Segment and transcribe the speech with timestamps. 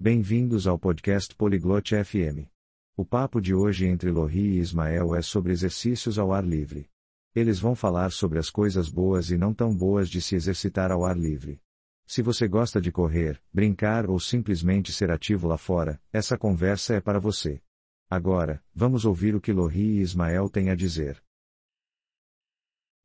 [0.00, 2.49] Bem-vindos ao podcast Poliglote FM.
[2.97, 6.89] O papo de hoje entre Lohri e Ismael é sobre exercícios ao ar livre.
[7.35, 11.05] Eles vão falar sobre as coisas boas e não tão boas de se exercitar ao
[11.05, 11.61] ar livre.
[12.05, 16.99] Se você gosta de correr, brincar ou simplesmente ser ativo lá fora, essa conversa é
[16.99, 17.61] para você.
[18.09, 21.23] Agora, vamos ouvir o que Lohri e Ismael têm a dizer.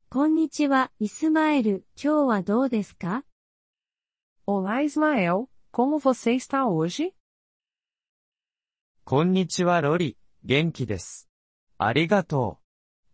[0.09, 3.25] こんにちは、イスマエル、今日はどうですか
[4.45, 7.14] Olá Ismael, como você está hoje?
[9.04, 11.28] こんにちはロリ、元気です。
[11.78, 12.62] ありがとう。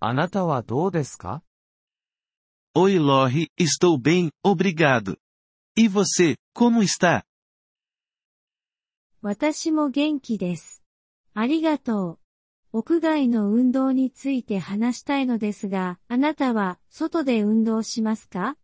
[0.01, 1.43] あなたはどうですか
[2.77, 5.17] Oi Lorre, estou bem, obrigado.
[5.77, 7.25] E você, como está?
[9.23, 10.83] 私も元気です。
[11.35, 12.19] ありがとう。
[12.73, 18.57] 屋外の運動について話したいのですが、あなたは外で運動しますか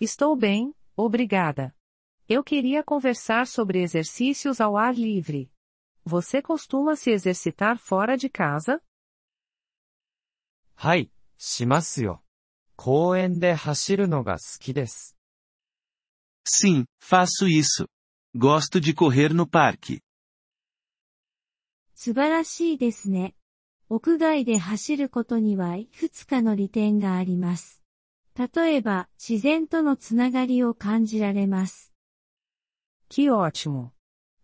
[0.00, 1.72] Estou bem, obrigada.
[2.29, 5.49] Eu queria conversar sobre exercícios ao ar livre.
[6.03, 8.81] Você costuma se exercitar fora de casa?
[10.75, 12.21] はい、しますよ。
[12.75, 15.15] 公園で走るのが好きです。
[16.45, 17.87] Sim, faço isso.
[18.35, 20.01] Gosto de correr no parque.
[21.95, 23.35] 素晴らしいですね。
[23.87, 27.81] 屋外で走ることにはいくつかの利点があります。
[28.35, 31.93] 例えば、自然とのつながりを感じられます。
[33.08, 33.92] Que ótimo!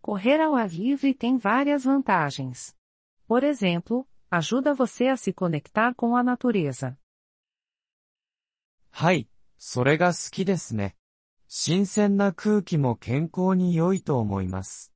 [0.00, 2.74] Correr ao ar livre tem várias vantagens.
[3.26, 6.98] Por exemplo, ajuda você a se conectar com a natureza.
[8.90, 10.96] はい、それが好きですね。
[11.46, 14.92] 新鮮な空気も健康に良いと思います。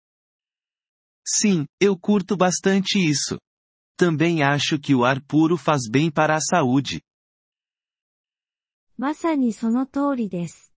[1.25, 3.38] Sim, eu curto bastante isso.
[3.97, 7.02] Também acho que o ar puro faz bem para a saúde.
[8.98, 10.72] まさにその通りです。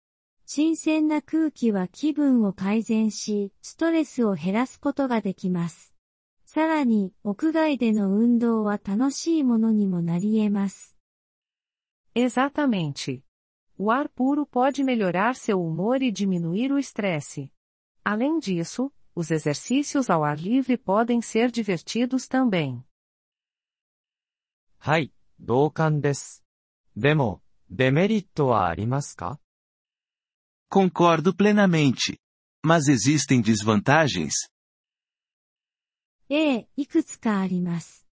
[0.53, 5.95] 新鮮な空気は気分を改善し、ストレスを減らすことができます。
[6.45, 10.97] さらに、屋外での運動は楽しいものにもなり得ます。
[12.17, 13.23] Exatamente.
[13.79, 17.53] O ar puro pode melhorar seu humor e diminuir o estresse.
[18.03, 22.83] Além disso, os exercícios ao ar livre podem ser divertidos também.
[24.80, 26.45] はい、同感です。
[26.97, 29.39] でも、デメリットはありますか
[30.70, 32.20] Concordo plenamente.
[32.66, 34.33] Mas existem desvantagens?
[36.30, 38.08] ええ、いくつかあります。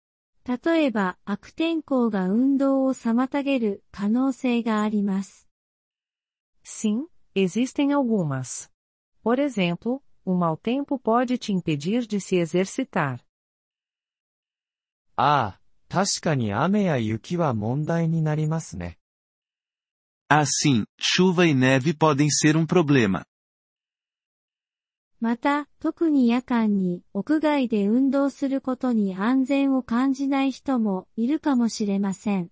[0.44, 5.48] 例えば、悪天候が運動を妨げる可能性があります。
[6.64, 8.68] Sim, existem algumas.
[9.22, 13.20] Por exemplo, o mau tempo pode te impedir de se exercitar.
[15.16, 18.98] ああ、確かに雨や雪は問題になりますね。
[20.28, 23.24] Assim, chuva e neve podem ser um problema.
[25.20, 32.50] また、特に夜間に屋外で運動することに安全を感じない人もいるかもしれません。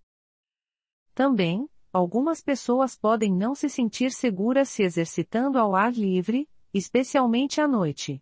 [1.15, 7.67] Também, algumas pessoas podem não se sentir seguras se exercitando ao ar livre, especialmente à
[7.67, 8.21] noite.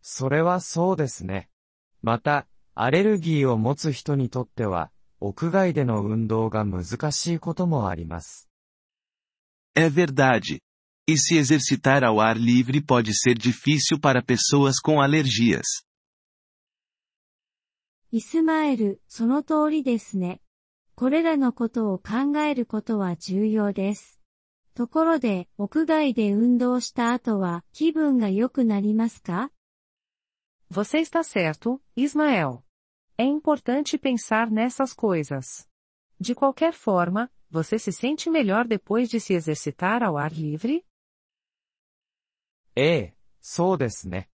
[0.00, 1.48] それはそうですね。
[2.02, 8.49] また、アレルギーを持つ人にとっては、 屋外での運動が難しいこともあります。
[9.75, 10.61] É verdade.
[11.07, 15.83] E se exercitar ao ar livre pode ser difícil para pessoas com alergias.
[18.11, 20.41] イスマエル、その通りですね。
[20.95, 24.19] これらのことを考えることは重要です。
[24.73, 29.51] ところで、屋外で運動した後は気分が良くなりますか
[30.71, 32.61] Você está certo, Ismael.
[33.18, 35.68] É importante pensar nessas coisas.
[36.18, 40.84] De qualquer forma, você se sente melhor depois de se exercitar ao ar livre?
[42.76, 44.28] ええ、そうですね。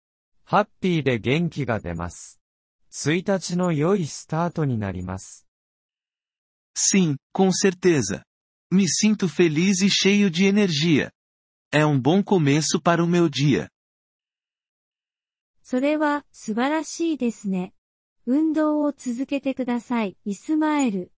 [0.44, 2.40] ハッピーで元気が出ます。
[2.90, 5.46] 1日の良いスタートになります。
[6.76, 8.22] Sim, com certeza.
[8.70, 11.10] Me sinto feliz e cheio de energia.
[11.72, 13.70] É um bom começo para o meu dia.
[15.62, 17.72] それは素晴らしいですね。
[18.25, 21.11] 運動を続けてください、イスマエル。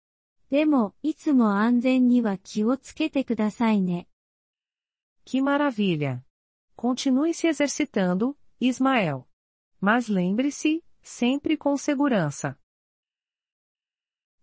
[0.49, 4.07] でも、いつも安全には気をつけてくださいね。
[5.25, 6.21] Que maravilha!
[6.77, 9.23] Continue se exercitando, Ismael.
[9.81, 12.55] Mas lembre-se, sempre com segurança.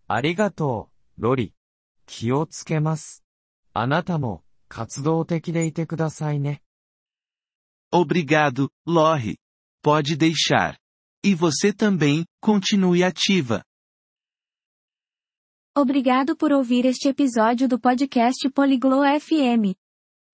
[0.07, 1.53] ありがとう、ロリ。
[2.05, 3.23] 気をつけます。
[3.73, 6.61] あなたも、活動的でいてくださいね。
[7.93, 9.37] Obrigado, Lorre.
[9.83, 10.80] Pode deixar.
[11.23, 13.63] E você também, continue ativa.
[15.77, 19.77] Obrigado por ouvir este episódio do podcast Poliglo FM.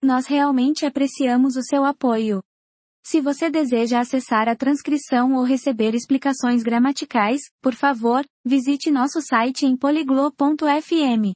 [0.01, 2.41] Nós realmente apreciamos o seu apoio.
[3.05, 9.65] Se você deseja acessar a transcrição ou receber explicações gramaticais, por favor, visite nosso site
[9.65, 11.33] em poliglo.fm.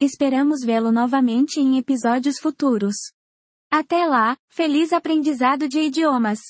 [0.00, 2.96] Esperamos vê-lo novamente em episódios futuros.
[3.70, 6.40] Até lá, feliz aprendizado de idiomas!